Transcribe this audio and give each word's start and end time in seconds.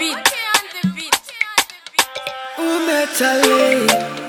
beat. 0.00 0.16
Who 0.16 0.22
the 0.82 0.88
beat. 0.94 1.14
lady? 3.44 4.19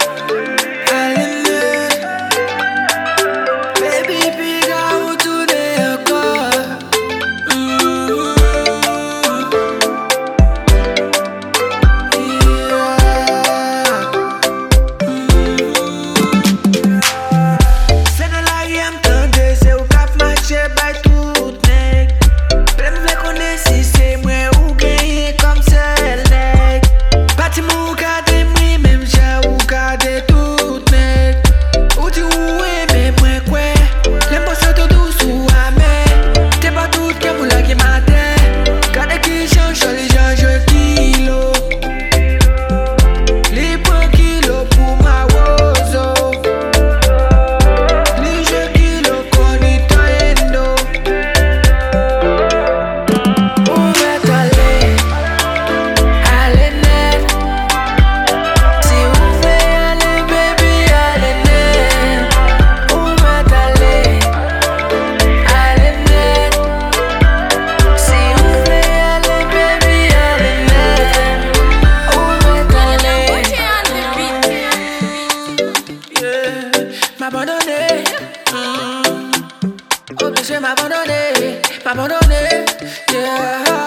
m'abandonner, 80.62 81.60
m'abandonner, 81.84 82.66
yeah. 83.12 83.82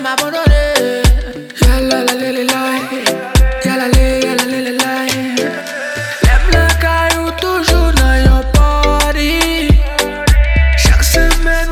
M'abandonner. 0.00 1.02
Toujours 7.40 7.92
dans 7.92 8.14
your 8.16 8.42
body. 8.52 9.68
Chaque 10.76 11.02
semaine. 11.02 11.68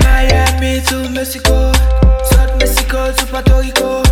Miami 0.00 0.80
to 0.82 1.08
Mexico, 1.10 1.72
South 2.30 2.56
Mexico 2.58 3.12
to 3.12 3.26
Puerto 3.26 3.60
Rico. 3.60 4.02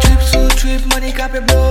Trip 0.00 0.20
to 0.32 0.48
trip, 0.56 0.86
money 0.92 1.12
cap 1.12 1.34
et 1.34 1.40
blow. 1.40 1.65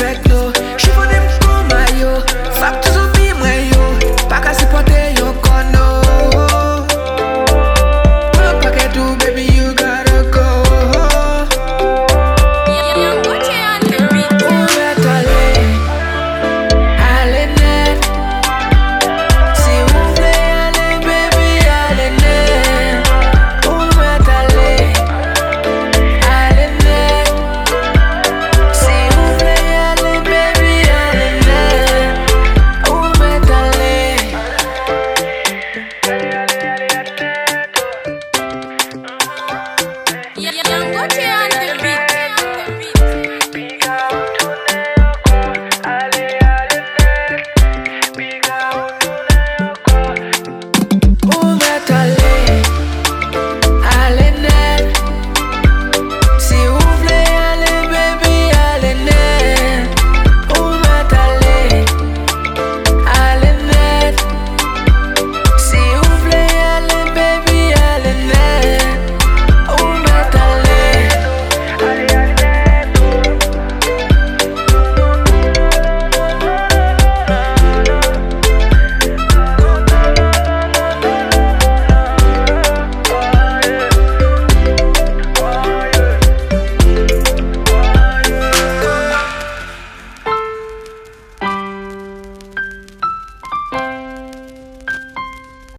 perfecto. 0.00 0.59